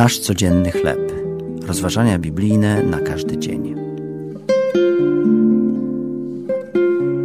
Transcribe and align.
Nasz 0.00 0.18
codzienny 0.18 0.70
chleb. 0.70 1.12
Rozważania 1.66 2.18
biblijne 2.18 2.82
na 2.82 3.00
każdy 3.00 3.38
dzień. 3.38 3.74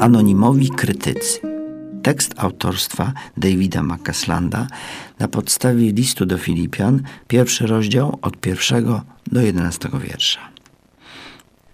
Anonimowi 0.00 0.70
krytycy. 0.70 1.40
Tekst 2.02 2.34
autorstwa 2.36 3.12
Davida 3.36 3.82
McCaslanda 3.82 4.66
na 5.18 5.28
podstawie 5.28 5.92
listu 5.92 6.26
do 6.26 6.38
Filipian, 6.38 7.02
pierwszy 7.28 7.66
rozdział 7.66 8.18
od 8.22 8.36
pierwszego 8.36 9.02
do 9.26 9.40
jedenastego 9.40 9.98
wiersza. 9.98 10.40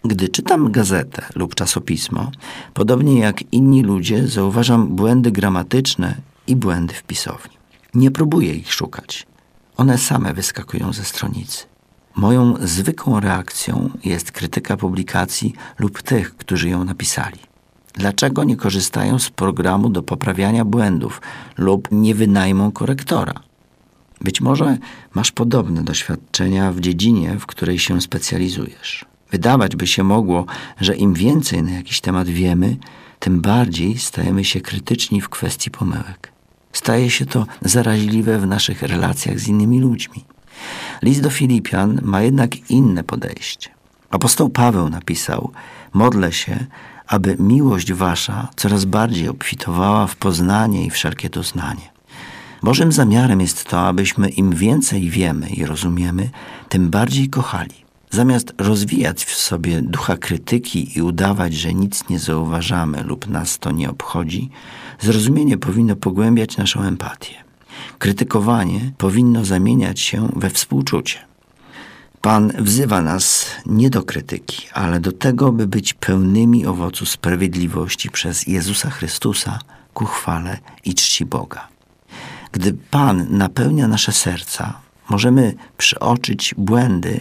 Gdy 0.05 0.29
czytam 0.29 0.73
gazetę 0.73 1.23
lub 1.35 1.55
czasopismo, 1.55 2.31
podobnie 2.75 3.19
jak 3.21 3.53
inni 3.53 3.83
ludzie, 3.83 4.29
zauważam 4.29 4.89
błędy 4.89 5.31
gramatyczne 5.31 6.15
i 6.47 6.57
błędy 6.57 6.95
w 6.95 7.03
pisowni. 7.03 7.57
Nie 7.95 8.11
próbuję 8.11 8.55
ich 8.55 8.73
szukać. 8.73 9.32
One 9.83 9.99
same 9.99 10.35
wyskakują 10.35 10.93
ze 10.93 11.05
stronicy. 11.05 11.65
Moją 12.17 12.55
zwykłą 12.61 13.21
reakcją 13.21 13.91
jest 14.05 14.33
krytyka 14.33 14.77
publikacji 14.77 15.55
lub 15.79 16.03
tych, 16.03 16.37
którzy 16.37 16.69
ją 16.69 16.85
napisali. 16.85 17.39
Dlaczego 17.95 18.45
nie 18.45 18.57
korzystają 18.57 19.19
z 19.19 19.31
programu 19.31 19.89
do 19.89 20.03
poprawiania 20.03 20.65
błędów 20.65 21.21
lub 21.59 21.89
nie 21.93 22.15
wynajmą 22.15 22.73
korektora? 22.73 23.35
Być 24.21 24.41
może 24.41 24.79
masz 25.15 25.33
podobne 25.33 25.83
doświadczenia 25.83 26.73
w 26.73 26.81
dziedzinie, 26.81 27.37
w 27.39 27.47
której 27.47 27.79
się 27.79 28.01
specjalizujesz. 28.01 29.05
Wydawać 29.31 29.77
by 29.77 29.87
się 29.87 30.03
mogło, 30.05 30.47
że 30.81 30.97
im 30.97 31.15
więcej 31.15 31.63
na 31.63 31.71
jakiś 31.71 32.01
temat 32.01 32.29
wiemy, 32.29 32.77
tym 33.19 33.41
bardziej 33.41 33.99
stajemy 33.99 34.45
się 34.45 34.61
krytyczni 34.61 35.21
w 35.21 35.29
kwestii 35.29 35.71
pomyłek. 35.71 36.32
Staje 36.73 37.11
się 37.11 37.27
to 37.27 37.47
zaraźliwe 37.63 38.39
w 38.39 38.47
naszych 38.47 38.83
relacjach 38.83 39.39
z 39.39 39.49
innymi 39.49 39.81
ludźmi. 39.81 40.25
List 41.03 41.23
do 41.23 41.31
Filipian 41.31 42.01
ma 42.03 42.23
jednak 42.23 42.71
inne 42.71 43.05
podejście. 43.05 43.71
Apostoł 44.11 44.51
Paweł 44.51 44.89
napisał: 44.89 45.53
Modlę 45.93 46.33
się, 46.33 46.67
aby 47.07 47.37
miłość 47.39 47.93
wasza 47.93 48.49
coraz 48.57 48.85
bardziej 48.85 49.29
obfitowała 49.29 50.07
w 50.07 50.17
poznanie 50.17 50.87
i 50.87 50.91
wszelkie 50.91 51.29
doznanie. 51.29 51.93
Bożym 52.63 52.93
zamiarem 52.93 53.41
jest 53.41 53.65
to, 53.65 53.81
abyśmy 53.81 54.29
im 54.29 54.51
więcej 54.51 55.11
wiemy 55.11 55.49
i 55.49 55.67
rozumiemy, 55.67 56.31
tym 56.69 56.91
bardziej 56.91 57.31
kochali. 57.31 57.82
Zamiast 58.13 58.55
rozwijać 58.59 59.25
w 59.25 59.35
sobie 59.35 59.83
ducha 59.83 60.17
krytyki 60.17 60.99
i 60.99 61.03
udawać, 61.03 61.55
że 61.55 61.75
nic 61.75 62.09
nie 62.09 62.19
zauważamy 62.19 63.03
lub 63.03 63.29
nas 63.29 63.59
to 63.59 63.71
nie 63.71 63.91
obchodzi, 63.91 64.51
zrozumienie 65.01 65.59
powinno 65.59 65.97
pogłębiać 65.97 66.57
naszą 66.57 66.83
empatię. 66.83 67.35
Krytykowanie 67.99 68.93
powinno 68.99 69.45
zamieniać 69.45 70.01
się 70.01 70.29
we 70.37 70.51
współczucie. 70.51 71.19
Pan 72.21 72.53
wzywa 72.59 73.03
nas 73.03 73.47
nie 73.67 73.91
do 73.91 74.03
krytyki, 74.03 74.67
ale 74.73 75.01
do 75.01 75.13
tego, 75.13 75.53
by 75.53 75.67
być 75.67 75.95
pełnymi 75.95 76.67
owocu 76.67 77.07
sprawiedliwości 77.07 78.11
przez 78.11 78.47
Jezusa 78.47 78.91
Chrystusa 78.91 79.59
ku 79.95 80.05
chwale 80.05 80.59
i 80.85 80.95
czci 80.95 81.27
Boga. 81.27 81.69
Gdy 82.53 82.75
Pan 82.91 83.27
napełnia 83.31 83.89
nasze 83.89 84.13
serca, 84.13 84.81
możemy 85.09 85.55
przeoczyć 85.77 86.55
błędy, 86.59 87.21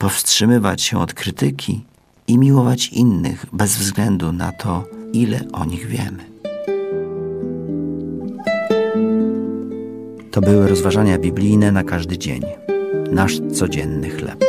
powstrzymywać 0.00 0.82
się 0.82 0.98
od 0.98 1.14
krytyki 1.14 1.84
i 2.26 2.38
miłować 2.38 2.88
innych 2.88 3.46
bez 3.52 3.76
względu 3.76 4.32
na 4.32 4.52
to, 4.52 4.84
ile 5.12 5.40
o 5.52 5.64
nich 5.64 5.86
wiemy. 5.86 6.24
To 10.30 10.40
były 10.40 10.68
rozważania 10.68 11.18
biblijne 11.18 11.72
na 11.72 11.84
każdy 11.84 12.18
dzień. 12.18 12.42
Nasz 13.12 13.40
codzienny 13.52 14.10
chleb. 14.10 14.44